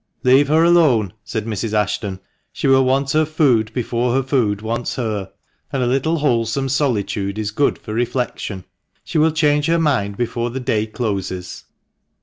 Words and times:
"Leave 0.23 0.47
her 0.47 0.63
alone," 0.63 1.13
said 1.23 1.45
Mrs. 1.45 1.73
Ashton, 1.73 2.19
"she 2.51 2.65
will 2.65 2.83
want 2.83 3.11
her 3.11 3.23
food 3.23 3.71
before 3.71 4.13
her 4.15 4.23
food 4.23 4.63
wants 4.63 4.95
her; 4.95 5.31
and 5.71 5.83
a 5.83 5.85
little 5.85 6.17
wholesome 6.17 6.69
solitude 6.69 7.37
is 7.37 7.51
good 7.51 7.77
for 7.77 7.93
reflection. 7.93 8.63
She 9.03 9.19
will 9.19 9.29
change 9.31 9.67
her 9.67 9.77
mind 9.77 10.17
before 10.17 10.49
the 10.49 10.59
day 10.59 10.87
closes." 10.87 11.65